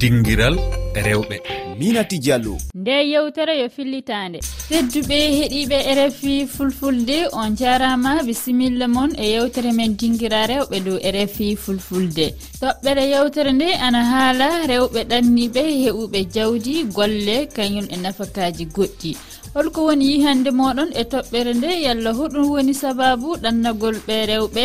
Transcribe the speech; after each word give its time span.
dinguiral 0.00 0.58
rewɓe. 1.02 1.36
Minati 1.78 2.18
diallo 2.18 2.56
nde 2.74 2.94
yewtere 3.12 3.54
yo 3.60 3.68
fillitande. 3.68 4.38
Tedduɓe 4.68 5.16
heeɗiɓe 5.36 5.78
rfi 5.98 6.46
fulfulde 6.46 7.16
on 7.32 7.56
jarama 7.56 8.22
bisimilla 8.26 8.86
moon 8.88 9.10
e 9.18 9.26
yewtere 9.34 9.72
men 9.72 9.96
dinguira 9.96 10.46
rewɓe 10.46 10.76
dow 10.84 10.98
rfi 11.14 11.56
fulfulde. 11.56 12.26
Toɓɓere 12.60 13.04
yewtere 13.12 13.52
nde 13.52 13.68
ana 13.86 14.00
haala 14.12 14.48
rewɓe 14.70 15.00
ɗanniɓe 15.10 15.62
heɓuɓe 15.84 16.20
jawdi 16.34 16.84
golle 16.96 17.36
kañum 17.56 17.86
e 17.94 17.96
nafakaji 17.96 18.64
goɗɗi. 18.76 19.12
Holko 19.54 19.80
woni 19.86 20.04
yihande 20.12 20.50
moɗon 20.50 20.90
e 21.00 21.02
toɓɓere 21.12 21.52
nde 21.54 21.70
yalla 21.84 22.10
hoɗum 22.18 22.46
woni 22.50 22.74
sababu 22.74 23.36
ɗannagol 23.42 23.96
ɓe 24.06 24.16
rewɓe. 24.30 24.64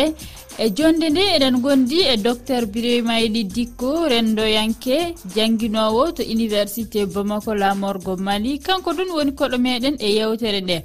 E 0.58 0.66
jonde 0.76 1.06
nde 1.10 1.22
eɗen 1.36 1.56
gondi 1.64 1.98
e 2.12 2.16
docteur 2.16 2.66
biroymayɗi 2.72 3.42
dikko 3.54 4.08
rendoyanke 4.12 4.96
jangguinowo 5.34 6.12
to 6.20 6.26
université 6.36 7.06
bamako 7.06 7.54
lamorgo 7.54 8.16
mali. 8.16 8.58
Kanko 8.58 8.90
ɗum 8.92 9.10
woni 9.16 9.32
koɗo 9.32 9.56
meɗen 9.58 9.96
e 9.98 10.08
yewtere 10.18 10.60
nde. 10.60 10.76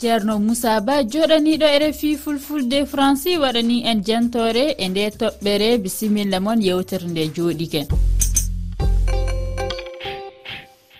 Ceerno 0.00 0.38
moussa 0.38 0.80
ba 0.80 0.94
joɗaniɗo 1.12 1.66
e 1.76 1.78
rfi 1.84 2.16
fulfulde 2.22 2.78
franci 2.92 3.38
waɗani 3.42 3.76
en 3.90 3.98
jantore 4.06 4.64
e 4.78 4.88
nde 4.88 5.02
toɓɓere. 5.20 5.78
Bisimilla 5.82 6.40
moon 6.40 6.60
yewtere 6.68 7.06
nde 7.06 7.22
jooɗiken 7.34 7.86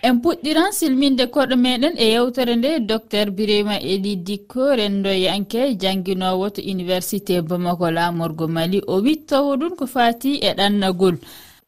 en 0.02 0.16
puɗɗiran 0.22 0.72
silminde 0.72 1.24
koɗo 1.34 1.56
meɗen 1.64 1.94
e 1.98 2.06
yewtere 2.14 2.54
nde 2.56 2.70
docteur 2.90 3.30
birima 3.36 3.76
eli 3.92 4.16
dikko 4.16 4.62
rendoyanke 4.78 5.60
jangguinowo 5.80 6.46
to 6.54 6.60
université 6.62 7.42
bamako 7.42 7.90
lamorgo 7.90 8.46
mali. 8.48 8.78
O 8.86 8.96
wittowo 9.04 9.56
ɗum 9.60 9.72
ko 9.78 9.86
fati 9.86 10.30
e 10.48 10.50
ɗannagol. 10.58 11.16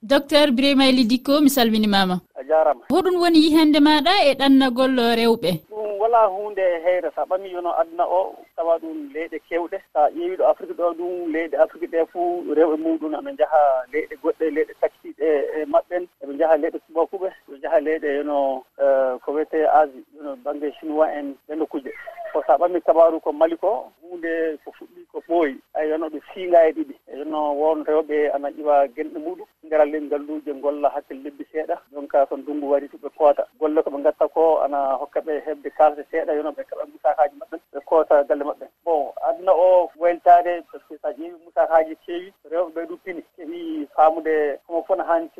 docteur 0.02 0.50
biraymayli 0.50 1.04
dikko 1.10 1.40
mi 1.40 1.50
salminimama. 1.50 2.20
A 2.34 2.42
jarama. 2.44 2.80
Hoɗum 2.90 3.20
woni 3.22 3.38
yihande 3.38 3.78
maɗa 3.80 4.12
e 4.28 4.34
ɗannagol 4.34 4.96
rewɓe. 5.16 5.50
Ɗum 5.70 5.98
wala 6.00 6.26
hunde 6.26 6.64
heyre 6.84 7.10
sa 7.14 7.22
ɓami 7.24 7.52
yono 7.52 7.70
aduna 7.80 8.04
o 8.06 8.34
tawa 8.56 8.78
ɗum 8.82 9.12
leyɗe 9.14 9.38
kewɗe. 9.48 9.78
Sa 9.92 10.10
ƴeewi 10.10 10.36
ɗo 10.36 10.44
afrique 10.50 10.74
ɗo 10.76 10.94
ɗum 10.98 11.30
leyɗe 11.32 11.56
afrique 11.56 11.90
ɗe 11.92 12.06
fuu. 12.12 12.42
Rewɓe 12.54 12.76
muɗum 12.82 13.14
aɓe 13.14 13.30
jaaha 13.38 13.62
leyɗe 13.92 14.14
goɗɗe 14.22 14.50
leyɗe 14.50 14.72
takkitiɗe 14.80 15.28
e 15.56 15.64
maɓɓen. 15.66 16.06
Eɓe 16.22 16.32
jaaha 16.38 16.56
leyɗe 16.56 16.78
subakuɓe 16.86 17.28
ɓe 17.48 17.54
jaaha 17.62 17.80
leyɗe 17.80 18.08
yono 18.16 18.64
e, 18.78 18.84
ko 19.24 19.32
wiyete 19.32 19.58
asie 19.70 20.02
yono 20.16 20.36
banggue 20.44 20.72
chinois 20.80 21.10
en 21.18 21.34
ɓenɗo 21.48 21.66
kuje 21.66 21.90
ko 22.32 22.42
sa 22.46 22.56
ɓami 22.58 22.80
kabaru 22.80 23.20
ko 23.20 23.32
mali 23.32 23.56
ko 23.56 23.92
hunde 24.02 24.58
ko 24.64 24.72
fuɗɗi 24.78 25.06
ko 25.12 25.22
ɓooyi. 25.28 25.54
Ay 25.74 25.88
yono 25.90 26.08
ɓe 26.10 26.18
fiinga 26.34 26.66
e 26.68 26.72
ɗiɗi. 26.72 26.94
Yono 27.18 27.52
won 27.54 27.84
rewɓe 27.84 28.30
ana 28.34 28.48
ƴiwa 28.50 28.88
genɗe 28.96 29.18
muɗum. 29.22 29.46
leral 29.72 29.88
lel 29.90 30.04
ngalluji 30.04 30.52
golla 30.60 30.88
hakkille 30.94 31.22
lebbi 31.24 31.44
seeɗa. 31.52 31.76
Donc 31.92 32.12
so 32.28 32.36
ndunngu 32.36 32.70
wari 32.70 32.88
tuɓe 32.88 33.08
koota. 33.16 33.46
Golle 33.58 33.82
ko 33.82 33.90
ɓe 33.90 33.98
ngatta 33.98 34.28
ko 34.28 34.60
ana 34.64 34.78
hokka 35.00 35.20
ɓe 35.20 35.40
heɓde 35.46 35.70
kalata 35.76 36.02
seeɗa 36.10 36.32
yono 36.36 36.50
ɓe 36.52 36.62
kaɓa 36.68 36.84
musakaji 36.92 37.36
maɓɓe 37.40 37.56
ɓe 37.72 37.80
koota 37.84 38.24
galle 38.24 38.44
maɓɓe. 38.44 38.66
Bon 38.84 39.12
aduna 39.22 39.52
o 39.54 39.90
weltade 39.98 40.62
par 40.70 40.80
ce 40.80 40.88
que 40.88 40.98
so 41.02 41.08
ƴeewi 41.08 41.36
musakaji 41.44 41.96
keewi 42.06 42.32
rewɓe 42.50 42.70
ɓe 42.74 42.86
ɗuppini. 42.88 43.22
Pini 43.36 43.86
faamude 43.96 44.58
homo 44.68 44.82
fof 44.84 44.98
no 44.98 45.04
haani 45.04 45.30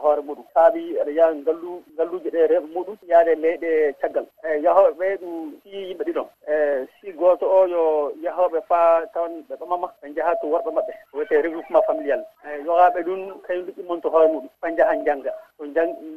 hoore 0.00 0.22
muɗum. 0.22 0.44
Saabi 0.54 0.96
aɗa 1.00 1.10
yaha 1.12 1.34
ngallu 1.34 1.82
ngalluji 1.94 2.30
ɗe 2.30 2.46
rewɓe 2.48 2.68
muɗum 2.74 2.96
yaade 3.08 3.34
leyɗe 3.34 3.94
caggal. 4.00 4.26
E 4.44 4.60
yahoɓe 4.64 4.92
ɓe 4.98 5.16
ɗum 5.20 5.52
sii 5.62 5.88
yimɓe 5.92 6.04
ɗiɗon. 6.04 6.28
E 6.48 6.86
si 7.00 7.12
gooto 7.12 7.46
o 7.46 7.66
yo 7.66 8.12
yahoɓe 8.24 8.60
faa 8.68 9.04
tawan 9.12 9.44
ɓe 9.48 9.54
ɓamama 9.60 9.92
ɓe 10.02 10.08
njaha 10.08 10.36
to 10.40 10.46
worɓe 10.46 10.70
maɓɓe. 10.72 10.92
Wiyete 11.12 11.42
regroupement 11.42 11.82
familial. 11.86 12.24
Eh, 12.52 12.58
eyi 12.58 12.66
yogaaɓe 12.66 13.02
ɗum 13.02 13.40
kañum 13.46 13.66
ɗo 13.66 13.72
ɗimmonto 13.76 14.10
hoore 14.10 14.28
muɗum. 14.28 14.48
Ɓe 14.62 14.70
njahan 14.72 15.04
jannga. 15.04 15.32
So 15.58 15.64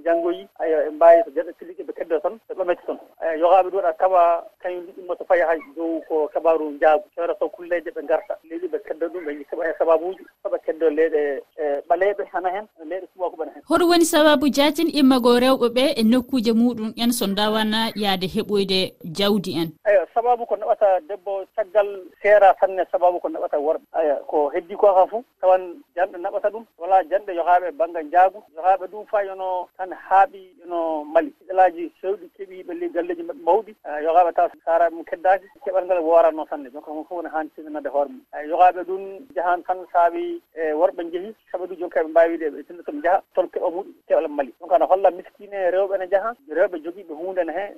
janngoyi 0.05 0.47
aya 0.59 0.77
ɓe 0.83 0.89
mbaawi 0.95 1.23
so 1.25 1.31
jeɗɗo 1.31 1.51
kiliki 1.59 1.83
ɓe 1.83 1.93
keddo 1.97 2.19
tan 2.19 2.39
ɓe 2.49 2.53
ɓamete 2.55 2.81
toon 2.85 2.99
eyi 3.23 3.33
eh, 3.35 3.39
yogaaɓe 3.39 3.69
ɗo 3.71 3.81
ɗa 3.81 3.93
tawa 3.93 4.43
kañum 4.61 4.85
ɗo 4.85 4.91
ɗimmoto 4.97 5.25
fayi 5.25 5.41
hay 5.41 5.59
dow 5.75 6.01
ko 6.07 6.27
kabaru 6.33 6.71
njaagu. 6.71 7.03
Sewra 7.15 7.35
so 7.39 7.49
kulleeje 7.49 7.89
ɓe 7.95 8.03
ngarta. 8.03 8.33
Leydi 8.49 8.67
ɓe 8.67 8.79
keddo 8.87 9.07
ɗum 9.07 9.23
ɓe 9.25 9.45
keɓa 9.49 9.63
heen 9.65 9.75
sababuuji 9.79 10.23
hoɓe 10.43 10.57
keddo 10.65 10.89
leyɗe 10.89 11.41
e 11.57 11.63
ɓaleeɓe 11.89 12.23
hana 12.31 12.49
heen 12.49 12.67
e 12.81 12.85
leyɗe 12.85 13.07
subaaku 13.13 13.35
ɓana 13.37 13.51
heen 13.53 13.63
hoɗum 13.69 13.89
woni 13.89 14.05
sababu 14.05 14.49
jaatin 14.49 14.89
immago 14.99 15.39
rewɓe 15.39 15.67
ɓe 15.75 15.83
e 15.95 16.03
nokkuuje 16.03 16.51
muɗum 16.53 16.93
en 16.97 17.11
so 17.11 17.27
ndawana 17.27 17.91
yahde 17.95 18.27
heɓoyde 18.27 18.93
jawdi 19.17 19.51
en. 19.61 19.69
Eyi 19.87 20.05
sababu 20.13 20.45
ko 20.45 20.55
naɓata 20.75 20.99
debbo 21.07 21.45
caggal 21.55 21.87
seera 22.21 22.55
sanne 22.59 22.83
sababu 22.91 23.19
ko 23.19 23.29
naɓata 23.29 23.57
worɓe. 23.57 23.83
Aya 23.93 24.15
ko 24.27 24.49
heddi 24.49 24.75
ko 24.75 24.93
kam 24.93 25.07
fof 25.07 25.23
tawan 25.41 25.81
janɗo 25.95 26.17
naɓata 26.17 26.49
ɗum 26.51 26.65
wala 26.77 27.03
janɗe 27.03 27.33
yohaaɓe 27.35 27.71
banggal 27.77 28.09
jaagu 28.11 28.43
yohaaɓe 28.55 28.87
ɗum 28.91 29.05
fa 29.07 29.23
yono 29.23 29.67
tan 29.77 29.91
haaɓi 29.91 30.55
yono 30.61 31.03
mali. 31.05 31.33
Siɗalaji 31.39 31.91
sewɗi 32.01 32.29
keɓiɓe 32.37 32.73
ley 32.79 32.89
galleji 32.89 33.23
maɓɓe 33.23 33.43
mawɗi 33.45 33.75
yohaaɓe 34.03 34.33
taw 34.35 34.47
saaraɓe 34.65 34.93
mum 34.95 35.03
keddaki 35.05 35.45
keɓal 35.65 35.85
ngal 35.85 35.99
woranno 36.03 36.45
sanne. 36.49 36.69
Donc 36.71 36.87
on 36.87 37.03
fof 37.03 37.11
wona 37.17 37.29
haani 37.29 37.49
tinnanade 37.55 37.87
hoore 37.89 38.09
mum. 38.09 38.21
Yohaaɓe 38.49 38.83
ɗum 38.83 39.27
jahan 39.35 39.63
tan 39.63 39.85
saabi 39.93 40.41
e 40.55 40.73
worɓe 40.73 41.11
jehi 41.11 41.33
saabi 41.51 41.65
ɗum 41.67 41.79
jonkaɓe 41.79 42.07
mbawi 42.09 42.29
wiide 42.31 42.49
ɓe 42.51 42.63
tinna 42.67 42.83
somi 42.85 43.01
jaha 43.01 43.21
toon 43.33 43.47
keɓa 43.47 43.67
e 43.67 43.71
muɗum 43.71 43.93
keɓal 44.07 44.27
mali. 44.29 44.53
Donc 44.59 44.73
ana 44.73 44.85
holla 44.85 45.11
miskine 45.11 45.71
rewɓe 45.71 45.97
ne 45.99 46.07
jaha 46.11 46.33
rewɓe 46.49 46.83
jogiiɓe 46.83 47.13
hunde 47.15 47.43
ne 47.45 47.53
heen 47.53 47.74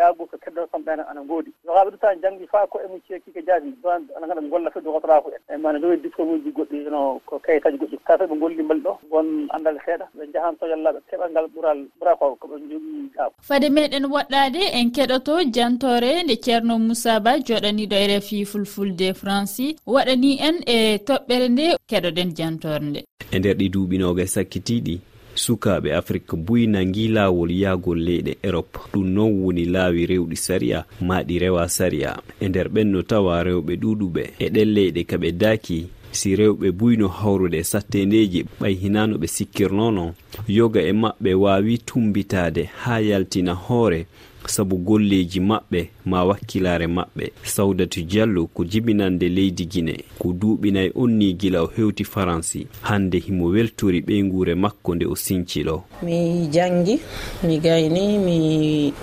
jaago 0.00 0.26
ko 0.26 0.36
keddora 0.42 0.66
kam 0.72 0.82
ɓeene 0.86 1.02
ana 1.10 1.20
ngoodi. 1.24 1.50
Yo 1.64 1.72
haaɓe 1.76 1.90
ɗum 1.92 2.00
tan 2.00 2.20
janggi 2.22 2.46
faa 2.52 2.66
ko 2.66 2.80
emu 2.84 2.96
ceeki 3.06 3.42
jaabi 3.46 3.68
ɗon 3.82 4.02
ana 4.16 4.26
ganda 4.26 4.48
golla 4.48 4.70
feddu 4.70 4.92
hotorako 4.96 5.28
en. 5.36 5.42
E 5.54 5.56
mana 5.62 5.78
jogi 5.80 6.02
diplôme 6.04 6.32
uji 6.40 6.50
goɗɗi 6.56 6.90
no 6.90 7.20
ko 7.26 7.38
kayitaji 7.38 7.76
goɗɗi. 7.76 7.96
Tawa 8.06 8.26
ɓe 8.30 8.36
golli 8.40 8.62
mbali 8.62 8.80
ɗo 8.80 8.92
won 9.10 9.28
andal 9.54 9.76
e 9.76 9.80
seeɗa 9.84 10.06
ɓe 10.16 10.22
jahan 10.32 10.54
toƴallaɓe 10.60 10.98
keɓal 11.10 11.30
ngal 11.30 11.46
ɓural 11.54 11.78
ɓura 12.00 12.16
ko 12.18 12.36
koɓe 12.40 12.56
jogii 12.70 13.10
jaabu. 13.14 13.34
Fade 13.48 13.68
meɗen 13.76 14.04
woɗɗade 14.14 14.62
en 14.78 14.88
keɗoto 14.96 15.34
jantore 15.54 16.22
nde 16.24 16.34
ceerno 16.44 16.78
moussa 16.78 17.20
ba 17.20 17.38
joɗaniɗo 17.38 17.96
e 18.04 18.06
refi 18.12 18.44
fulfulde 18.44 19.14
franci 19.14 19.76
waɗani 19.86 20.30
en 20.48 20.56
e 20.66 20.98
toɓɓere 21.08 21.46
nde 21.48 21.66
keɗoɗen 21.90 22.34
jantore 22.36 22.84
nde. 22.90 23.00
E 23.32 23.38
nder 23.38 23.54
ɗi 23.54 23.66
duuɓi 23.68 23.96
nogas 23.98 24.32
sakkitiɗi 24.34 25.09
sukaɓe 25.44 25.88
afrique 26.00 26.36
boyinangi 26.46 27.08
lawol 27.16 27.50
yahgol 27.62 27.98
leyɗe 28.06 28.32
europe. 28.42 28.78
Ɗum 28.92 29.06
non 29.14 29.30
woni 29.42 29.64
laawi 29.74 30.06
rewɗi 30.10 30.36
sariya 30.36 30.84
maɗi 31.08 31.38
rewa 31.42 31.68
sariya 31.68 32.10
e 32.40 32.48
nder 32.48 32.68
ɓenno 32.74 33.02
tawa 33.10 33.42
rewɓe 33.46 33.72
ɗuɗuɓe 33.82 34.22
e 34.38 34.46
ɗen 34.54 34.68
leyɗe 34.76 35.00
kaɓe 35.10 35.28
daaki 35.32 35.78
si 36.12 36.36
rewɓe 36.36 36.70
buyno 36.72 37.08
hawrude 37.08 37.58
e 37.58 37.64
sattendeji 37.64 38.40
ɓay 38.60 38.74
hinano 38.82 39.14
ɓe 39.16 39.26
sikkirnono 39.36 40.14
yoga 40.48 40.80
e 40.82 40.92
maɓɓe 40.92 41.34
wawi 41.34 41.78
tumbitade 41.78 42.62
ha 42.82 43.00
yaltina 43.00 43.54
hoore. 43.54 44.06
sabu 44.50 44.76
golleji 44.76 45.40
maɓɓe 45.40 45.80
ma 46.06 46.24
wakkilare 46.24 46.86
maɓɓe. 46.86 47.24
Sawdatu 47.44 48.02
diallo 48.02 48.46
ko 48.54 48.64
jibinande 48.64 49.28
leydi 49.28 49.64
guine 49.66 49.94
ko 50.18 50.32
duuɓinayi 50.32 50.90
onni 50.94 51.34
gila 51.34 51.62
o 51.62 51.66
hewti 51.76 52.04
faransi. 52.04 52.66
Hande 52.82 53.18
himo 53.18 53.44
weltori 53.54 54.00
ɓeygure 54.00 54.54
makko 54.54 54.94
nde 54.94 55.06
o 55.06 55.14
sinciɗo 55.14 55.82
mi 56.02 56.48
jangi 56.52 57.00
mi 57.46 57.58
gayni 57.58 58.18
mi 58.18 58.36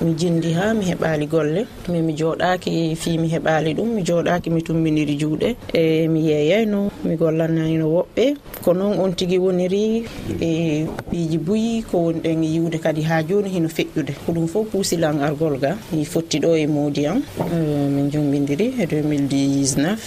mi 0.02 0.14
jindi 0.20 0.52
ha 0.54 0.74
mi 0.74 0.86
heɓali 0.86 1.28
golle. 1.28 1.66
Mais 1.90 2.02
mi 2.04 2.14
joɗaki 2.14 2.96
fi 2.96 3.18
mi 3.18 3.28
heɓali 3.30 3.74
ɗum 3.74 3.88
mi 3.96 4.02
joɗaki 4.04 4.50
mi 4.50 4.62
tumbiniri 4.62 5.16
juuɗe. 5.18 5.56
E 5.74 6.08
mi 6.08 6.28
yeeyayno. 6.28 6.92
mi 7.08 7.16
gollananino 7.16 7.86
woɓɓe. 7.96 8.26
Ko 8.64 8.74
noon 8.74 9.00
on 9.00 9.12
tigi 9.16 9.38
woniri 9.38 10.04
e 10.42 10.86
piiji 11.10 11.38
buyi 11.38 11.84
ko 11.90 11.98
wonɗen 12.06 12.44
e 12.44 12.48
yiwde 12.56 12.78
kadi 12.80 13.02
ha 13.10 13.24
joni 13.24 13.50
hino 13.50 13.68
feƴƴude. 13.68 14.14
Ko 14.26 14.32
ɗum 14.34 14.48
fof 14.48 14.68
puusilan 14.72 15.20
argol 15.24 15.58
ga. 15.60 15.78
Mi 15.92 16.06
fotti 16.06 16.40
ɗo 16.40 16.56
e 16.58 16.68
modi 16.68 17.06
am 17.08 17.22
eh, 17.40 17.88
min 17.96 18.12
jombidiri 18.12 18.74
e 18.82 18.86
2019 18.86 19.98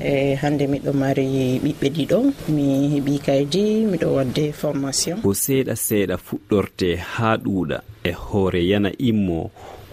e 0.00 0.34
hande 0.34 0.64
miɗo 0.66 0.92
mari 0.92 1.60
ɓiɓɓe 1.64 1.86
ɗiɗo 1.96 2.18
mi 2.54 2.64
heeɓi 2.92 3.18
kaydi 3.26 3.62
miɗo 3.90 4.08
wadde 4.16 4.52
formation. 4.52 5.20
Ko 5.22 5.32
seeɗa 5.34 5.74
seeɗa 5.76 6.16
fuɗɗorte 6.16 6.96
ha 6.96 7.36
ɗuuɗa 7.36 7.78
e 8.04 8.12
hoore 8.12 8.60
yana 8.70 8.90
immo 8.98 9.50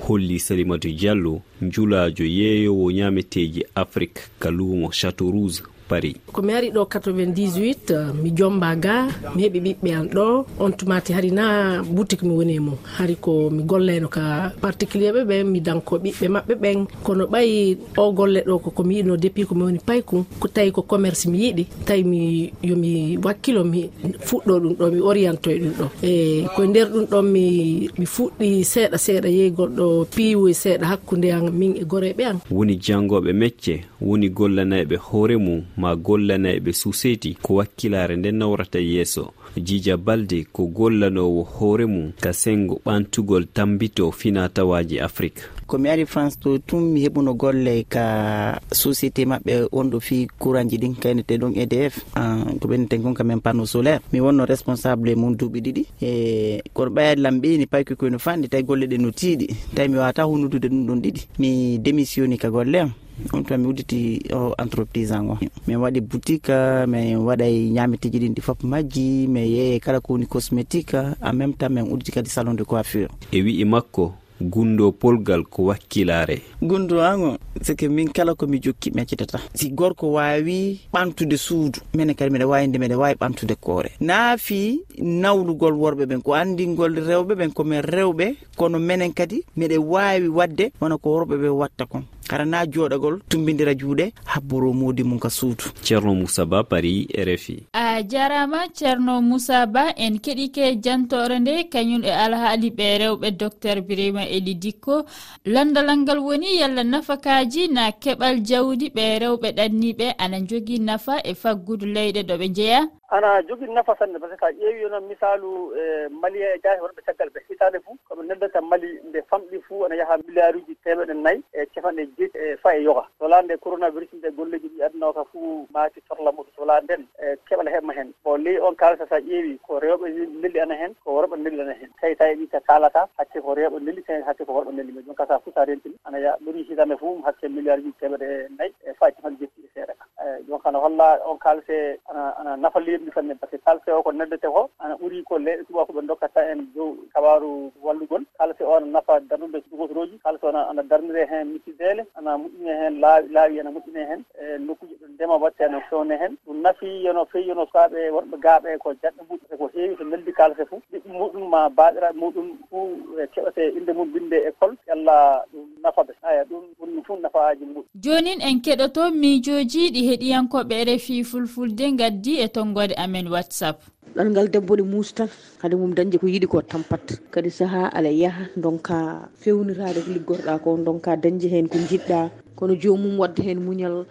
holli 0.07 0.39
salimatu 0.39 0.89
diallo 0.89 1.41
njulajo 1.61 2.25
yeeyowo 2.25 2.91
ñameteji 2.91 3.65
afrique 3.75 4.21
ka 4.39 4.49
luumo 4.51 4.91
chateau 4.91 5.31
rouge. 5.31 5.61
paris 5.89 6.15
komi 6.31 6.53
ari 6.53 6.69
ɗo 6.71 6.83
98 6.85 7.91
euh, 7.91 8.13
mi 8.23 8.29
jomba 8.37 8.75
ga 8.75 9.07
mi 9.35 9.41
heeɓi 9.43 9.59
ɓiɓɓe 9.65 9.89
an 9.95 10.07
ɗo. 10.15 10.45
On 10.59 10.71
tumati 10.71 11.13
hari 11.13 11.31
na 11.31 11.81
boutique 11.83 12.23
mi 12.23 12.33
woni 12.33 12.53
e 12.55 12.59
mum. 12.59 12.75
Hari 12.97 13.15
ko 13.15 13.49
mi 13.49 13.63
golleno 13.63 14.07
ka 14.07 14.51
particulier 14.61 15.13
ɓe 15.13 15.23
ɓen 15.25 15.43
mi 15.51 15.59
danko 15.61 15.97
ɓiɓɓe 15.97 16.27
maɓɓe 16.29 16.53
ɓen. 16.61 16.85
Kono 17.03 17.25
ɓayi 17.27 17.77
o 17.97 18.11
golle 18.11 18.39
ɗo 18.47 18.59
ko 18.59 18.69
komi 18.71 18.95
yiɗino 18.97 19.17
depuis 19.17 19.45
komi 19.45 19.63
woni 19.63 19.79
payku 19.79 20.25
ko 20.39 20.47
tawi 20.47 20.71
ko 20.71 20.81
commerce 20.81 21.25
mi 21.27 21.37
yiiɗi 21.39 21.63
tawi 21.85 22.03
mi 22.03 22.51
yomi 22.63 23.17
wakkilo 23.23 23.63
mi 23.63 23.89
fuɗɗo 24.27 24.53
ɗum 24.59 24.73
ɗo 24.79 24.91
mi 24.91 24.99
oriento 25.01 25.49
e 25.51 25.57
ɗum 25.59 25.73
ɗo. 25.79 25.85
E 26.03 26.45
koye 26.55 26.67
nder 26.67 26.87
ɗum 26.93 27.05
ɗon 27.11 27.23
mi 27.31 27.89
mi 27.97 28.05
fuɗɗi 28.05 28.63
seeɗa 28.63 28.97
seeɗa 28.97 29.29
yeygol 29.29 29.69
ɗo 29.77 30.05
piiwoye 30.15 30.53
seeɗa 30.53 30.85
hakkude 30.91 31.31
an 31.33 31.51
min 31.51 31.73
e 31.77 31.83
goreɓe 31.85 32.23
an 32.25 32.37
woni 32.51 32.75
jangoɓe 32.85 33.33
mecce 33.33 33.73
woni 34.01 34.29
gollanayɓe 34.29 34.95
hoore 34.97 35.37
mum. 35.37 35.61
ma 35.77 35.95
gollanayɓe 35.95 36.71
suseti 36.73 37.37
ko 37.41 37.53
wakkilare 37.55 38.15
nden 38.17 38.35
nawrata 38.37 38.79
yeeso. 38.79 39.33
Jija 39.57 39.97
balde 39.97 40.45
ko 40.51 40.65
gollanowo 40.67 41.43
hoore 41.43 41.85
mum 41.85 42.11
ka 42.21 42.33
sengo 42.33 42.81
ɓantugol 42.85 43.45
tambito 43.53 44.11
finatawaji 44.11 44.99
afrique 44.99 45.41
komi 45.67 45.89
ari 45.89 46.05
france 46.05 46.39
to 46.39 46.57
tun 46.59 46.83
mi 46.93 47.01
heɓuno 47.03 47.33
golle 47.35 47.83
ka 47.89 48.59
société 48.71 49.25
maɓɓe 49.25 49.67
wonɗo 49.71 49.99
fi 49.99 50.27
courant 50.39 50.69
ji 50.69 50.77
ɗin 50.77 50.95
kaynete 50.95 51.37
ɗon 51.37 51.53
edf 51.59 51.99
ah, 52.15 52.45
ko 52.61 52.67
ɓenneten 52.67 53.01
kon 53.03 53.13
kamen 53.13 53.41
panneau 53.41 53.65
solaire 53.67 53.99
mi 54.13 54.19
wonno 54.21 54.45
responsable 54.45 55.15
mum 55.15 55.35
duuɓi 55.35 55.59
ɗiɗi. 55.61 55.83
E 56.01 56.61
kono 56.73 56.91
ɓayade 56.91 57.19
lam 57.21 57.39
ɓeyni 57.41 57.65
pay 57.67 57.83
koyno 57.83 58.17
fanɗi 58.19 58.47
tawi 58.49 58.63
golle 58.63 58.87
ɗe 58.87 58.97
no 58.97 59.11
tiiɗi. 59.11 59.47
Tawi 59.75 59.89
mi 59.89 59.97
wawata 59.97 60.23
hunnudude 60.23 60.67
ɗum 60.69 60.85
ɗon 60.87 61.01
ɗiɗi. 61.03 61.21
Mi 61.39 61.77
démissionni 61.79 62.37
ka 62.37 62.49
golle 62.49 62.75
am. 62.79 62.91
ɗum 63.31 63.43
tuma 63.43 63.57
mi 63.57 63.67
udditi 63.67 64.21
o 64.33 64.53
entreprise 64.57 65.11
an 65.11 65.29
o. 65.29 65.37
Min 65.67 65.77
waɗi 65.77 66.01
boutique 66.01 66.53
min 66.87 67.17
waɗay 67.17 67.69
ñametiji 67.71 68.19
ɗin 68.19 68.33
ɗi 68.35 68.41
fof 68.41 68.63
majji 68.63 69.27
mi 69.27 69.41
yeeye 69.41 69.79
kala 69.79 69.99
ko 69.99 70.13
woni 70.13 70.25
cosmétique 70.27 70.95
en 71.21 71.33
même 71.33 71.53
temps 71.53 71.69
min 71.69 71.83
udditi 71.91 72.11
kadi 72.11 72.29
salon 72.29 72.53
de 72.55 72.63
coiffure. 72.63 73.07
E 73.31 73.41
wi'i 73.41 73.65
makko 73.65 74.13
gundo 74.41 74.91
polgal 74.91 75.43
ko 75.43 75.63
wakkilare 75.71 76.41
gundo 76.61 77.01
ango 77.03 77.37
sike 77.61 77.89
min 77.89 78.09
kala 78.11 78.35
komi 78.35 78.59
jokki 78.59 78.91
mi 78.93 79.01
accitata 79.01 79.39
si 79.53 79.69
gorko 79.69 80.11
wawi 80.13 80.79
ɓamtude 80.93 81.37
suudu 81.37 81.79
minen 81.93 82.15
kadi 82.15 82.29
mbiɗa 82.31 82.47
wawi 82.47 82.67
nde 82.67 82.77
mbiɗa 82.77 82.97
wawi 82.97 83.13
ɓamtude 83.15 83.55
koore. 83.55 83.91
Naafi 83.99 84.79
nawlugol 85.01 85.73
worɓe 85.73 86.05
ɓen 86.05 86.21
ko 86.21 86.33
andingol 86.33 86.93
rewɓe 86.95 87.33
ɓen 87.35 87.51
komin 87.53 87.81
rewɓe 87.81 88.35
kono 88.55 88.79
minen 88.79 89.13
kadi 89.13 89.43
miɗa 89.57 89.77
wawi 89.79 90.27
wadde 90.27 90.71
wona 90.81 90.97
ko 90.97 91.09
worɓe 91.09 91.35
ɓe 91.37 91.49
watta 91.49 91.85
kon. 91.85 92.03
Kara 92.27 92.45
na 92.45 92.65
joɗagol 92.65 93.21
tumbidira 93.29 93.73
juuɗe 93.73 94.11
habboro 94.25 94.73
modi 94.73 95.03
mum 95.03 95.19
ka 95.19 95.29
suudu. 95.29 95.63
Ceerno 95.81 96.13
moussa 96.13 96.45
ba 96.45 96.63
paris 96.63 97.07
rfi 97.15 97.63
a 97.73 98.03
jarama 98.03 98.67
ceerno 98.73 99.21
moussa 99.21 99.65
ba 99.65 99.93
en 99.95 100.19
keɗike 100.19 100.75
jantore 100.83 101.39
nde 101.39 101.69
kañum 101.71 102.03
e 102.03 102.11
alhaali 102.11 102.69
ɓe 102.69 102.97
rewɓe 102.99 103.31
docteur 103.31 103.81
birima 103.81 104.26
eli 104.35 104.53
dikko 104.55 105.05
landalal 105.45 105.97
ngal 105.97 106.19
woni 106.19 106.59
yalla 106.61 106.83
nafakaji 106.83 107.67
na 107.67 107.91
keɓal 107.91 108.35
jawdi 108.49 108.89
ɓe 108.95 109.19
rewɓe 109.21 109.49
ɗanniɓe 109.57 110.07
ana 110.17 110.37
jogui 110.49 110.79
nafa 110.79 111.15
e 111.23 111.33
faggudu 111.33 111.85
leyɗe 111.85 112.21
ɗo 112.27 112.35
ɓe 112.41 112.47
jeeya 112.55 112.81
ana 113.09 113.41
jogii 113.41 113.67
nafa 113.67 113.95
sanne 113.95 114.19
par 114.19 114.29
ce 114.29 114.35
que 114.35 114.45
a 114.45 114.51
ƴeewi 114.51 114.89
noon 114.91 115.07
misalu 115.07 115.71
e 115.79 116.09
mali 116.09 116.41
e 116.41 116.59
jaahe 116.63 116.79
wonɓe 116.81 117.01
caggal 117.05 117.29
ɓe 117.29 117.39
hitaande 117.49 117.79
fuu. 117.79 117.95
Koɓe 118.09 118.25
neddata 118.27 118.61
mali 118.61 118.99
nde 119.07 119.21
famɗi 119.29 119.61
fuu 119.67 119.85
ana 119.85 119.95
yaha 119.95 120.17
milliard 120.27 120.55
uji 120.57 120.75
temeɗe 120.83 121.13
nayi 121.13 121.41
e 121.53 121.65
capanɗe 121.73 122.03
jeeti 122.17 122.37
e 122.37 122.57
fa 122.57 122.75
e 122.75 122.83
yoga. 122.83 123.07
Solaa 123.19 123.41
nde 123.41 123.57
coronavirus 123.57 124.11
nde 124.13 124.31
golleji 124.35 124.67
ɗi 124.67 124.83
adnoo 124.85 125.13
ka 125.13 125.23
fuu 125.31 125.67
maati 125.73 126.01
torla 126.01 126.31
muɗum. 126.31 126.51
Solaa 126.55 126.81
nden 126.81 127.07
e 127.23 127.35
keɓal 127.47 127.67
heɓma 127.71 127.93
heen 127.95 128.13
bon 128.23 128.37
ley 128.43 128.59
on 128.59 128.75
kalata 128.75 129.07
so 129.07 129.15
a 129.15 129.19
ƴeewi 129.19 129.57
ko 129.67 129.79
rewɓe 129.79 130.07
nelli 130.41 130.59
ana 130.59 130.75
heen 130.75 130.93
ko 131.03 131.11
worɓe 131.15 131.39
nelli 131.39 131.61
ana 131.61 131.73
heen 131.79 131.91
tawi 132.01 132.15
tawi 132.15 132.35
ɗi 132.35 132.47
ka 132.51 132.59
kalata 132.59 133.07
hakke 133.17 133.39
ko 133.41 133.55
rewɓe 133.55 133.79
nelli 133.79 134.03
minen 134.17 134.27
hakke 134.27 134.45
ko 134.45 134.53
holɗo 134.53 134.71
ndenndi 134.71 134.93
men 134.93 135.05
jon 135.05 135.15
kasa 135.15 135.39
fuu 135.39 135.51
sa 135.53 135.65
rentini 135.65 135.95
ana 136.05 136.17
ya 136.19 136.37
ɗori 136.45 136.63
hitande 136.63 136.97
fof 136.97 137.23
hakke 137.25 137.47
milliard 137.49 137.79
uji 137.79 137.93
teɓeɗe 138.01 138.27
nayyi 138.57 138.73
e 138.85 138.93
fa 138.93 139.05
faa 139.05 139.11
capan 139.11 139.37
e 139.41 139.47
seeɗa. 139.73 139.93
Ka 139.93 140.05
jon 140.47 140.59
kana 140.59 140.79
holla 140.79 141.19
on 141.25 141.37
kalse 141.37 141.99
ana 142.09 142.33
ana 142.39 142.57
nafa 142.57 142.79
leydi 142.79 143.11
sanne 143.13 143.35
par 143.39 143.49
ce 143.49 143.57
que 143.57 143.63
kalse 143.63 143.89
o 143.93 144.01
ko 144.03 144.11
neddete 144.11 144.47
ko 144.47 144.69
ana 144.79 144.95
ɓuuri 144.95 145.23
ko 145.23 145.37
leyɗe 145.37 145.65
tuba 145.67 145.85
ɓe 145.85 146.01
dokkata 146.07 146.41
en 146.51 146.67
dow 146.75 146.97
kabaru 147.13 147.71
wallugol 147.81 148.23
kalse 148.37 148.63
o 148.63 148.79
ne 148.79 148.91
nafa 148.91 149.19
darnude 149.19 149.61
gotoroji 149.71 150.19
kalse 150.23 150.43
o 150.45 150.49
ana 150.49 150.83
darnire 150.83 151.25
hen 151.25 151.47
misidele 151.53 152.05
ana 152.15 152.37
moƴƴine 152.37 152.73
hen 152.81 152.99
laawi 152.99 153.27
laawi 153.29 153.59
ana 153.59 153.71
moƴƴine 153.71 154.07
hen 154.09 154.23
e 154.41 154.57
nokkuji 154.57 154.95
ɗo 155.01 155.07
ndema 155.13 155.35
watte 155.35 155.67
no 155.71 155.81
fewne 155.89 156.17
hen 156.17 156.37
ɗum 156.47 156.61
nafi 156.61 157.03
yono 157.05 157.25
fewi 157.25 157.47
yono 157.47 157.65
sukaɓe 157.65 158.09
wonɓe 158.15 158.37
gaaɓe 158.43 158.77
ko 158.77 158.93
jaɗɗo 159.01 159.21
muɗum 159.29 159.53
e 159.53 159.57
ko 159.57 159.67
heewi 159.73 159.95
to 159.95 160.03
neldi 160.03 160.31
kalse 160.33 160.65
fof 160.65 160.81
ɓiɓɓe 160.91 161.09
muɗum 161.19 161.49
ma 161.49 161.69
baɗiraɓe 161.69 162.19
muɗum 162.19 162.47
fo 162.69 162.77
e 163.21 163.27
keɓete 163.33 163.77
inde 163.77 163.91
mum 163.93 164.11
binde 164.13 164.37
école. 164.49 164.75
Yalla 164.87 165.43
ɗum 165.51 165.67
nafaɓe 165.83 166.13
aya 166.21 166.43
ɗum 166.45 166.63
ɗum 166.79 167.03
fof 167.03 167.19
nafaaji 167.19 167.65
muɗum. 167.65 167.85
Jonin 167.95 168.41
en 168.41 168.61
keɗoto 168.61 169.11
miijoji 169.11 169.91
ɗi 169.93 170.01
heɗiyankoɓe 170.09 170.83
refi 170.85 171.23
fulfulde 171.23 171.85
gaddi 171.99 172.39
e 172.39 172.47
tonggode 172.47 172.93
amen 172.97 173.27
whatsapp. 173.27 173.77
ɗanngal 174.17 174.49
debbo 174.49 174.73
ɗe 174.75 174.83
muusi 174.83 175.13
tan 175.13 175.29
hade 175.61 175.75
mum 175.77 175.93
dañde 175.93 176.17
ko 176.17 176.25
yiɗi 176.25 176.47
ko 176.49 176.61
tampat 176.65 177.21
kadi 177.29 177.49
saaha 177.53 177.93
ala 177.93 178.09
yaaha 178.09 178.49
donka 178.57 179.29
fewnitade 179.37 180.01
ko 180.01 180.09
liggorɗa 180.09 180.53
ko 180.63 180.69
donka 180.81 181.13
dañde 181.21 181.45
hen 181.53 181.69
ko 181.69 181.77
jiɗɗa 181.77 182.31
kono 182.57 182.73
jomum 182.81 183.13
wadde 183.21 183.45
hen 183.45 183.61
muñal 183.61 184.05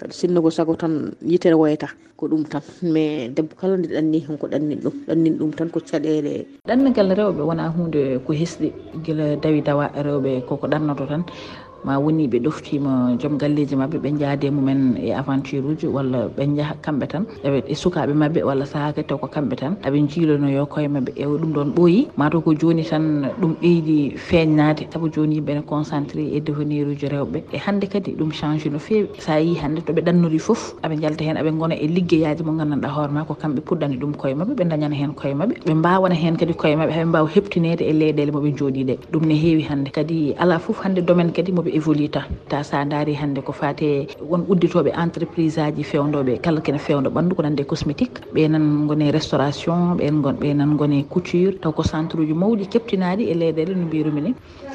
kadi 0.00 0.12
sinno 0.16 0.40
ko 0.40 0.48
sago 0.50 0.72
tan 0.80 1.12
yitere 1.20 1.52
woyata 1.60 1.92
ko 2.16 2.24
ɗum 2.28 2.44
tan. 2.48 2.62
Mais 2.82 3.28
debbo 3.36 3.52
kala 3.60 3.76
nde 3.76 3.88
ɗanni 3.92 4.18
hen 4.24 4.36
ko 4.40 4.46
ɗannin 4.48 4.80
ɗum 4.80 4.94
ɗannin 5.08 5.34
ɗum 5.38 5.50
tan 5.52 5.68
ko 5.68 5.80
caɗele 5.80 6.46
ɗannigal 6.64 7.12
rewɓe 7.12 7.42
wona 7.44 7.68
hunde 7.68 8.16
ko 8.24 8.32
hesɗi 8.32 8.72
guila 9.04 9.36
dawi 9.36 9.60
dawa 9.60 9.92
rewɓe 9.92 10.40
koko 10.48 10.66
ɗannoto 10.72 11.04
tan. 11.06 11.22
ma 11.84 11.98
woni 11.98 12.28
ɓe 12.28 12.38
ɗoftima 12.44 13.16
joom 13.20 13.38
galleji 13.38 13.76
mabɓe 13.76 13.98
ɓe 14.04 14.10
jaade 14.20 14.50
mumen 14.50 14.96
e 15.00 15.12
aventure 15.12 15.60
uji 15.64 15.86
walla 15.86 16.28
ɓe 16.36 16.42
jaaha 16.56 16.74
kamɓe 16.82 17.06
tan. 17.08 17.24
E 17.44 17.74
sukaɓe 17.74 18.12
mabɓe 18.14 18.42
walla 18.44 18.64
saha 18.66 18.92
kadi 18.92 19.06
taw 19.08 19.18
ko 19.18 19.26
kamɓe 19.26 19.56
tan 19.56 19.72
aɓe 19.82 19.98
jiilonoyo 20.08 20.66
koye 20.66 20.88
mabɓe 20.88 21.12
e 21.16 21.24
ɗum 21.24 21.52
ɗon 21.52 21.68
ɓooyi. 21.76 22.08
Mataw 22.16 22.40
ko 22.40 22.52
joni 22.54 22.84
tan 22.84 23.26
ɗum 23.40 23.54
ɓeydi 23.62 24.16
feeñnade 24.16 24.86
saabu 24.92 25.08
joni 25.12 25.36
yimɓe 25.40 25.54
ne 25.54 25.62
concentré 25.62 26.22
e 26.36 26.40
devenir 26.40 26.86
uji 26.88 27.06
rewɓe. 27.08 27.42
E 27.52 27.58
hande 27.58 27.86
kadi 27.88 28.12
ɗum 28.18 28.30
change 28.32 28.66
no 28.70 28.78
fewi 28.78 29.08
sa 29.18 29.36
yi 29.40 29.54
hande 29.56 29.80
toɓe 29.80 30.00
ɗannori 30.04 30.38
foof 30.38 30.74
aɓe 30.82 31.00
jalta 31.00 31.24
hen 31.24 31.36
aɓe 31.36 31.50
gona 31.58 31.74
e 31.74 31.86
liggeyaji 31.86 32.42
mo 32.44 32.52
gandanɗa 32.52 32.88
hoorema 32.88 33.24
ko 33.26 33.34
kamɓe 33.34 33.60
puɗɗani 33.64 33.96
ɗum 33.96 34.12
koye 34.16 34.34
mabɓe 34.34 34.52
ɓe 34.58 34.64
dañana 34.68 34.94
hen 34.94 35.12
koye 35.14 35.34
mabɓe 35.34 35.54
ɓe 35.66 35.74
mbawana 35.74 36.14
hen 36.14 36.36
kadi 36.36 36.52
koye 36.54 36.76
mabɓe 36.76 36.92
haɓe 36.92 37.04
mbawa 37.08 37.28
heptinede 37.34 37.82
e 37.82 37.92
leyɗele 37.92 38.32
moɓe 38.32 38.50
jooɗi 38.58 38.84
ɗe 38.88 38.94
ɗum 39.12 39.24
ne 39.26 39.34
heewi 39.34 39.62
hande 39.62 39.90
kadi 39.90 40.34
ala 40.38 40.58
foof 40.58 40.80
hande 40.84 41.00
domaine 41.06 41.32
kadi 41.32 41.52
moɓe 41.52 41.69
ɓe 41.70 41.76
évolue 41.76 42.08
tan 42.10 42.24
ta 42.48 42.62
sa 42.62 42.84
daari 42.84 43.14
hannde 43.14 43.40
ko 43.42 43.52
fate 43.52 44.06
won 44.20 44.44
udditoɓe 44.48 44.90
entreprise 45.04 45.58
aji 45.58 45.82
fewdoɓe 45.84 46.40
kala 46.42 46.60
kene 46.60 46.78
fewdo 46.78 47.10
ɓandu 47.10 47.34
ko 47.36 47.42
nande 47.42 47.64
cosmétique. 47.64 48.20
Ɓenan 48.34 48.86
gone 48.88 49.10
restauration 49.12 49.96
ɓen 49.98 50.20
gon 50.22 50.36
ɓenan 50.40 50.76
gone 50.76 51.04
couture. 51.08 51.58
Taw 51.60 51.72
ko 51.72 51.82
centre 51.82 52.20
uji 52.20 52.32
mawɗi 52.34 52.66
keptinaɗi 52.72 53.24
e 53.30 53.34
leyɗele 53.34 53.74
no 53.76 53.86
mbirumi 53.86 54.20
ni. 54.20 54.34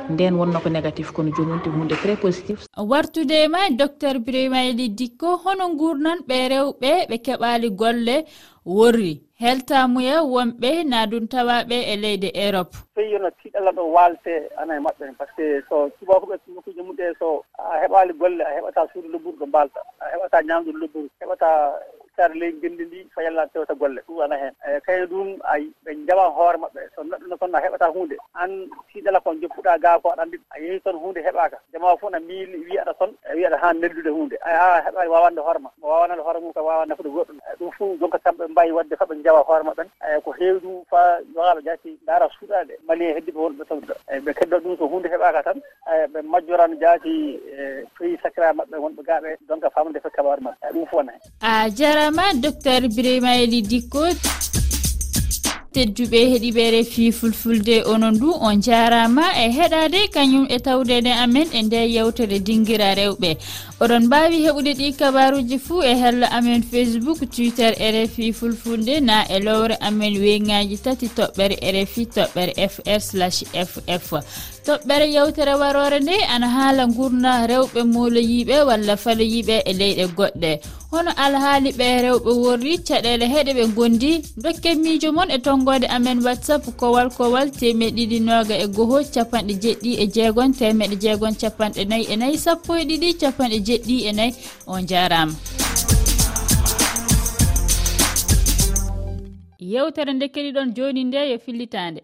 Nden 0.10 0.36
wonno 0.36 0.60
ko 0.60 0.70
négatif 0.70 1.12
kono 1.12 1.32
joni 1.36 1.52
wonti 1.52 1.70
hunde 1.70 1.96
très 2.04 2.16
positif. 2.18 2.66
Wartude 2.78 3.32
e 3.46 3.48
ma 3.48 3.70
docteur 3.70 4.20
brimayli 4.20 4.90
dikko 4.90 5.38
hono 5.44 5.76
gurnan 5.76 6.20
ɓe 6.28 6.38
rewɓe 6.52 6.92
ɓe 7.10 7.18
keɓali 7.26 7.70
golle 7.72 8.26
worri. 8.66 9.22
Heltamuye 9.40 10.16
wonɓe 10.34 10.84
naduntawaɓe 10.92 11.76
e 11.92 11.96
leydi 12.04 12.30
europe. 12.34 12.74
Pays 12.96 13.12
yono 13.12 13.30
tiiɗalla 13.38 13.72
ɗo 13.72 13.84
walte 13.92 14.34
ana 14.58 14.76
e 14.76 14.80
maɓɓe 14.80 15.06
par 15.18 15.28
ce 15.36 15.36
que 15.36 15.62
so 15.70 15.90
tubakoɓe 16.00 16.36
nokkuji 16.56 16.80
e 16.80 16.84
mum 16.84 16.96
ɗe 16.96 17.14
so 17.20 17.44
a 17.58 17.80
heɓali 17.84 18.14
golle 18.14 18.42
a 18.44 18.56
heɓata 18.58 18.88
suudu 18.94 19.08
lobburu 19.12 19.38
ɗo 19.40 19.46
mbalta 19.48 19.80
a 20.00 20.06
heɓata 20.14 20.42
ñamdu 20.48 20.72
lobburu 20.72 21.10
heɓata 21.22 21.48
ittade 22.16 22.40
ley 22.40 22.52
gendi 22.62 22.86
ndi 22.86 23.08
fa 23.14 23.24
yalla 23.24 23.48
tewta 23.48 23.76
golle. 23.76 24.02
Ɗum 24.08 24.22
ana 24.24 24.36
heen 24.38 24.54
e 24.68 24.80
kayne 24.86 25.06
ɗum 25.06 25.38
a 25.44 25.58
ɓe 25.86 25.92
jaɓan 26.08 26.32
hoore 26.34 26.58
maɓɓe. 26.58 26.82
So 26.96 27.04
neɗɗo 27.04 27.38
toon 27.40 27.56
a 27.56 27.60
heɓata 27.60 27.88
hunde 27.94 28.16
an 28.34 28.52
tiiɗala 28.90 29.20
ko 29.20 29.34
joppuɗa 29.42 29.78
ga 29.82 30.00
ko 30.00 30.10
aɗa 30.10 30.24
andi 30.24 30.38
a 30.56 30.60
yehi 30.60 30.80
toon 30.84 30.96
hunde 30.96 31.20
heɓaka 31.20 31.58
jama 31.74 31.98
fof 31.98 32.12
na 32.12 32.20
miili 32.20 32.58
wi 32.66 32.78
aɗa 32.80 32.94
toon 33.00 33.12
e 33.32 33.36
wi 33.36 33.46
aɗa 33.46 33.58
ha 33.62 33.74
neldude 33.74 34.10
hunde 34.10 34.36
a 34.42 34.82
heɓaani 34.86 35.10
wawande 35.10 35.40
hoore 35.42 35.60
ma. 35.60 35.70
Mo 35.82 35.88
wawanande 35.88 36.24
hoore 36.24 36.40
mum 36.40 36.54
ko 36.54 36.64
wawa 36.64 36.86
nafude 36.86 37.10
goɗɗum. 37.10 37.38
E, 37.52 37.56
ɗum 37.60 37.72
fof 37.78 38.00
jonka 38.00 38.18
kamɓe 38.20 38.48
mbawi 38.48 38.72
wadde 38.72 38.96
faɓe 38.96 39.24
jawa 39.24 39.44
hoore 39.44 39.64
maɓɓen 39.64 39.88
eyi 40.08 40.22
ko 40.22 40.32
heewi 40.32 40.60
ɗum 40.60 40.84
fa 40.90 41.20
waala 41.36 41.62
jaati 41.62 42.00
daara 42.08 42.30
suuɗade 42.40 42.74
malien 42.88 43.16
heddiɓe 43.16 43.40
wonɓe 43.40 43.64
tawɗo 43.68 43.94
eyi 44.12 44.20
ɓe 44.22 44.34
keddo 44.34 44.58
ɗum 44.60 44.78
so 44.78 44.88
hunde 44.88 45.08
heɓaka 45.10 45.44
tan. 45.44 45.62
Eyi 45.92 46.08
ɓe 46.14 46.22
majjorano 46.24 46.76
jaati 46.80 47.40
e 47.52 47.84
pays 48.00 48.20
sacra 48.24 48.54
maɓɓe 48.54 48.78
wonɓe 48.78 49.04
gaaɓe. 49.04 49.38
Donc 49.48 49.64
famde 49.74 50.00
fe 50.00 50.10
kabaru 50.10 50.42
maɓɓe. 50.42 50.70
E, 50.70 50.74
ɗum 50.74 50.86
fof 50.86 50.94
wona 50.94 51.12
hen. 51.12 51.22
A 51.42 51.70
jara 51.70 52.05
jarama 52.06 52.44
docteur 52.44 52.82
biremaeli 52.98 53.70
dikko. 53.70 54.06
Tedduɓe 55.74 56.20
heeɗiɓe 56.32 56.64
refi 56.72 57.12
fulfulde 57.12 57.84
onon 57.86 58.20
du 58.20 58.30
on 58.32 58.62
jarama 58.62 59.24
e 59.44 59.50
heɗade 59.58 60.00
kañum 60.14 60.46
e 60.50 60.58
tawdede 60.60 61.12
amen 61.24 61.48
e 61.54 61.62
nde 61.64 61.80
yewtere 61.96 62.40
dinguira 62.40 62.96
rewɓe. 62.96 63.38
Oɗon 63.82 64.06
mbawi 64.06 64.38
heɓude 64.46 64.72
ɗi 64.80 64.94
kabaruji 65.00 65.58
fuu 65.60 65.82
e 65.84 65.94
hello 66.02 66.28
amen 66.32 66.62
facebook 66.64 67.20
twitter 67.36 67.74
rfi 67.96 68.34
fulfulde 68.34 69.00
na 69.02 69.26
e 69.36 69.40
lowre 69.40 69.76
amen 69.82 70.14
weyngaji 70.22 70.78
tati 70.78 71.08
toɓɓere 71.08 71.56
rfi 71.74 72.06
toɓɓere 72.16 72.54
fr 72.70 73.00
slash 73.00 73.44
ff 73.68 74.14
toɓɓere 74.66 75.06
yewtere 75.16 75.54
warore 75.62 76.00
nde 76.00 76.16
ana 76.34 76.48
haala 76.56 76.84
gurna 76.88 77.48
rewɓe 77.48 77.82
muloyiɓe 77.94 78.56
walla 78.68 78.94
faloyiɓe 79.04 79.56
e 79.70 79.72
leyɗe 79.80 80.06
goɗɗe. 80.18 80.52
Hono 80.92 81.12
alhaali 81.24 81.70
ɓe 81.80 81.88
rewɓe 82.06 82.32
worri 82.44 82.78
caɗele 82.88 83.26
heɗe 83.34 83.52
ɓe 83.58 83.66
gondi 83.76 84.12
dokken 84.44 84.78
miijo 84.84 85.12
moon 85.12 85.30
e 85.32 85.38
tonggode 85.46 85.88
amen 85.96 86.20
whatsapp 86.26 86.64
kowal 86.80 87.10
kowal 87.18 87.48
temeɗɗiɗi 87.60 88.20
noga 88.28 88.56
e 88.58 88.68
goho 88.76 88.98
capanɗe 89.14 89.54
jeɗɗi 89.64 89.92
e 90.04 90.06
jeegon 90.16 90.52
temeɗe 90.60 90.96
jeegon 91.04 91.36
capanɗe 91.42 91.82
nayyi 91.90 92.06
e 92.14 92.16
nayyi 92.16 92.38
sappo 92.38 92.72
e 92.82 92.84
ɗiɗi 92.90 93.10
capanɗe 93.22 93.58
jeɗɗi 93.68 93.96
e 94.10 94.12
nayyi 94.18 94.34
on 94.68 94.82
jarama 94.90 95.34
yewtere 99.60 100.14
nde 100.14 100.26
keɗiɗon 100.34 100.74
joni 100.76 101.04
nde 101.04 101.20
yo 101.32 101.38
fillitande 101.46 102.02